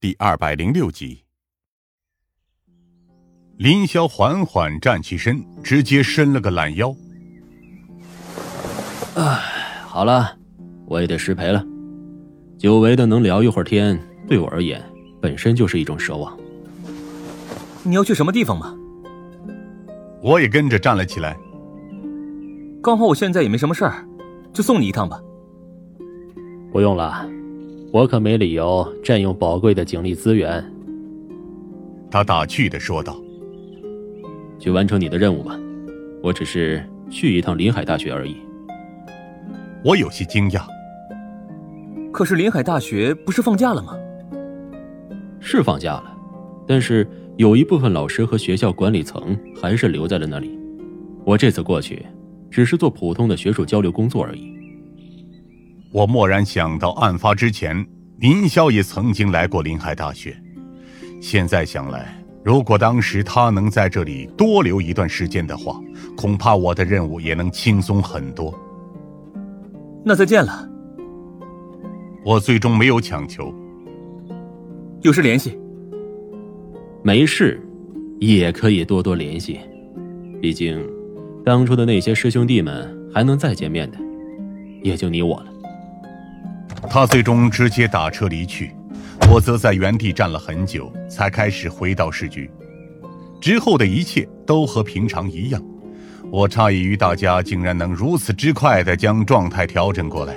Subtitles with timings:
[0.00, 1.24] 第二百零六集。
[3.58, 6.96] 林霄缓缓站起身，直接伸了个懒腰。
[9.14, 9.22] 唉，
[9.84, 10.38] 好了，
[10.86, 11.62] 我也得失陪了。
[12.56, 14.82] 久违的能聊一会儿天，对我而言
[15.20, 16.34] 本身就是一种奢望。
[17.82, 18.74] 你要去什么地方吗？
[20.22, 21.36] 我也跟着站了起来。
[22.82, 24.08] 刚好我现在也没什么事儿，
[24.54, 25.20] 就送你一趟吧。
[26.72, 27.28] 不用了，
[27.92, 30.64] 我可没理由占用宝贵的警力资源。
[32.08, 33.20] 他打趣的说道
[34.60, 35.58] ：“去完成你的任务吧，
[36.22, 38.36] 我只是去一趟临海大学而已。”
[39.84, 40.62] 我有些惊讶。
[42.12, 43.96] 可是临海大学不是放假了吗？
[45.40, 46.16] 是放假了，
[46.68, 47.04] 但是
[47.38, 50.56] 有一部分老师和学校管理层还是留在了那里。
[51.24, 52.06] 我这次过去，
[52.50, 54.59] 只是做普通的学术交流工作而已。
[55.92, 57.84] 我蓦然想到，案发之前，
[58.18, 60.36] 林霄也曾经来过临海大学。
[61.20, 65.80] 现在想来，如果当时他能在这里多留一段时间的话，
[66.16, 68.54] 恐怕我的任务也能轻松很多。
[70.04, 70.68] 那再见了。
[72.24, 73.52] 我最终没有强求。
[75.02, 75.58] 有事联系。
[77.02, 77.60] 没事，
[78.20, 79.58] 也可以多多联系。
[80.40, 80.80] 毕竟，
[81.44, 83.98] 当初的那些师兄弟们还能再见面的，
[84.82, 85.46] 也就你我了。
[86.92, 88.74] 他最终直接打车离去，
[89.30, 92.50] 我则在原地站了很久，才开始回到市局。
[93.40, 95.62] 之后的一切都和平常一样，
[96.32, 100.34] 我诧异于大家竟然能如此之快地将状态调整过来。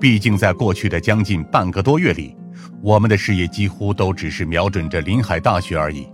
[0.00, 2.34] 毕竟在过去的将近半个多月里，
[2.82, 6.08] 我们的事业几乎都只是瞄准着临海大学而已。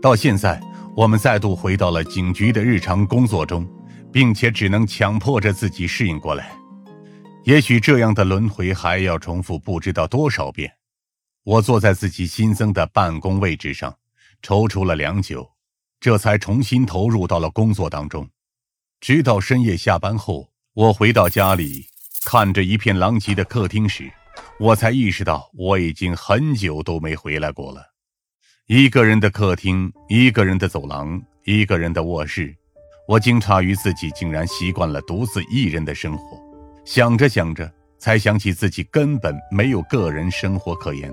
[0.00, 0.60] 到现在，
[0.94, 3.66] 我们再度回到了警局的日常工作中，
[4.12, 6.52] 并且只能强迫着自己适应过来。
[7.46, 10.68] 也许这样的轮回还要重复不知道多少遍。
[11.44, 13.96] 我坐在自己新增的办公位置上，
[14.42, 15.48] 踌躇了良久，
[16.00, 18.28] 这才重新投入到了工作当中。
[19.00, 21.86] 直到深夜下班后，我回到家里，
[22.24, 24.10] 看着一片狼藉的客厅时，
[24.58, 27.80] 我才意识到我已经很久都没回来过了。
[28.66, 32.52] 一个人的客厅，一个人的走廊，一个人的卧室，
[33.06, 36.44] 我惊诧于自己竟然习惯了独自一人的生活。
[36.86, 41.12] 想着想着，才想起自己根本没有个人生活可言。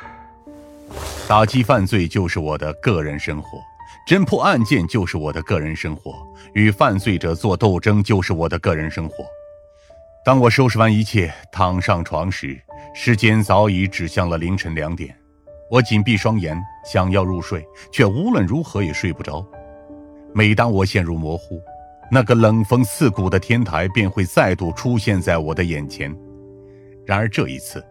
[1.26, 3.58] 打击犯罪就是我的个人生活，
[4.06, 6.14] 侦破案件就是我的个人生活，
[6.52, 9.24] 与犯罪者做斗争就是我的个人生活。
[10.22, 12.60] 当我收拾完一切，躺上床时，
[12.94, 15.16] 时间早已指向了凌晨两点。
[15.70, 19.42] 我紧闭双眼，想要入睡，却无论如何也睡不着。
[20.34, 21.58] 每当我陷入模糊，
[22.14, 26.14] 那个冷风刺骨的天台便会再度出现在我的眼前。
[27.06, 27.82] 然而这一次，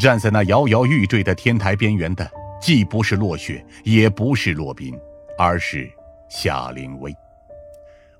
[0.00, 2.28] 站在那摇摇欲坠的天台边缘的，
[2.60, 4.98] 既不是落雪，也不是洛宾，
[5.38, 5.88] 而是
[6.28, 7.14] 夏灵薇。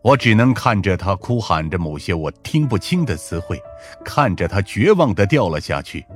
[0.01, 3.61] 我只能看着他哭喊着某些我听不清的词汇，
[4.05, 6.07] 看着他绝望地掉了下去，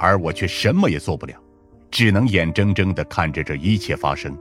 [0.00, 1.34] 而我却什么也做不了，
[1.92, 4.36] 只能眼睁睁地看着这一切发生。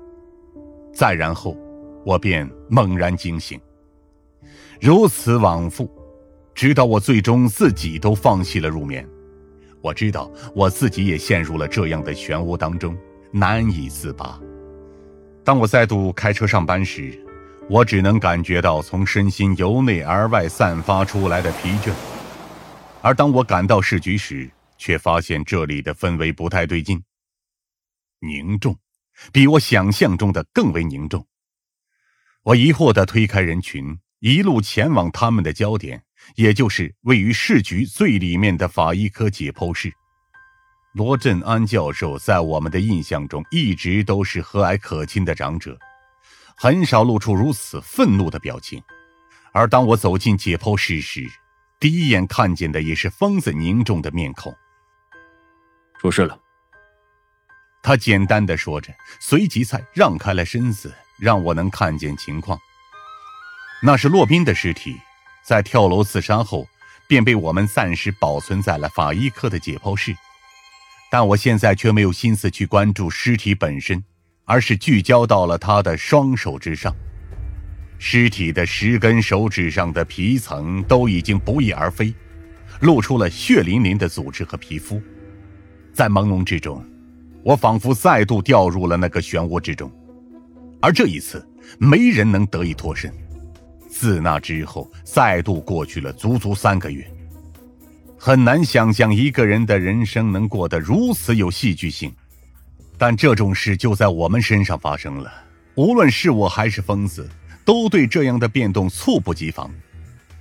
[0.91, 1.55] 再然后，
[2.03, 3.61] 我便猛然惊醒。
[4.81, 5.91] 如此往复，
[6.55, 9.05] 直到我最终自己都放弃了入眠。
[9.81, 12.97] 我知道我自己也陷入了这样的漩涡当中，
[13.29, 14.39] 难以自拔。
[15.43, 17.17] 当我再度开车上班时，
[17.69, 21.91] 我只能感觉到从身心由内而外散发出来的疲倦；
[23.01, 27.03] 而当我赶到市局时，却发现这里的氛围不太对劲，
[28.21, 28.77] 凝重，
[29.33, 31.25] 比我想象中的更为凝重。
[32.43, 33.99] 我疑惑地推开人群。
[34.19, 36.03] 一路前往他们的焦点，
[36.35, 39.93] 也就是位于市局最里面的法医科解剖室。
[40.93, 45.77] 罗振安教授在我们的印象中一直都是和蔼可亲的长者，
[46.57, 48.81] 很少露出如此愤怒的表情。
[49.53, 51.25] 而当我走进解剖室时，
[51.79, 54.53] 第一眼看见的也是疯子凝重的面孔。
[56.01, 56.37] 出事了，
[57.81, 62.59] 他简单的说着，随即才让开了身子，让我能看见情况。
[63.81, 64.97] 那是洛宾的尸体，
[65.41, 66.67] 在跳楼自杀后，
[67.07, 70.13] 便被我们暂时保存在了法医科的解剖室。
[71.09, 74.03] 但我现在却没有心思去关注尸体本身，
[74.43, 76.93] 而是聚焦到了他的双手之上。
[77.97, 82.13] 尸体的十根手指上的皮层都已经不翼而飞，
[82.81, 85.01] 露出了血淋淋的组织和皮肤。
[85.93, 86.85] 在朦胧之中，
[87.43, 89.89] 我仿佛再度掉入了那个漩涡之中，
[90.81, 91.45] 而这一次，
[91.79, 93.11] 没人能得以脱身。
[93.89, 97.05] 自那之后，再度过去了足足三个月。
[98.17, 102.13] 很难想象一个人的人生能过得如此有戏剧性。
[102.97, 105.31] 但这种事就在我们身上发生了，
[105.75, 107.29] 无论是我还是疯子，
[107.63, 109.71] 都对这样的变动猝不及防，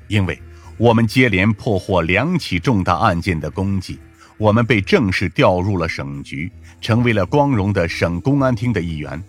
[0.09, 0.37] 因为
[0.77, 3.99] 我们接连破获两起重大案件的功绩，
[4.37, 9.23] 我们被正式调入了省局，成为了光荣的省公安厅的一员。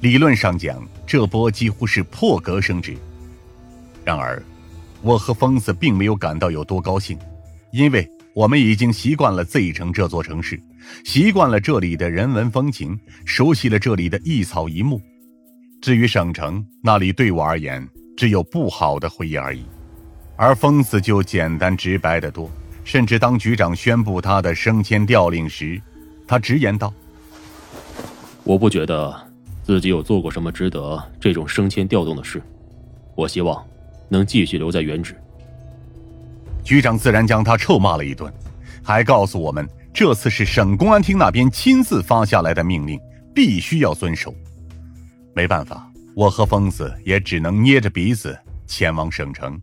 [0.00, 2.96] 理论上讲，这波几乎是破格升职。
[4.04, 4.42] 然而，
[5.02, 7.18] 我和疯子并没有感到有多高兴，
[7.72, 10.60] 因为我们已经习惯了 Z 城这座城市。
[11.02, 15.00] 习惯了这里的人文风情，熟悉了这里的一草一木。
[15.80, 17.86] 至于省城，那里对我而言
[18.16, 19.64] 只有不好的回忆而已。
[20.36, 22.50] 而疯子就简单直白得多。
[22.84, 25.80] 甚至当局长宣布他的升迁调令时，
[26.28, 26.92] 他直言道
[28.44, 29.14] ：“我不觉得
[29.62, 32.42] 自己有做过什么值得这种升迁调动的事。
[33.14, 33.64] 我希望
[34.08, 35.16] 能继续留在原址。”
[36.64, 38.32] 局长自然将他臭骂了一顿，
[38.82, 39.68] 还告诉我们。
[39.92, 42.98] 这次是省公安厅那边亲自发下来的命令，
[43.32, 44.34] 必须要遵守。
[45.32, 48.36] 没办法，我和疯子也只能捏着鼻子
[48.66, 49.56] 前往省城。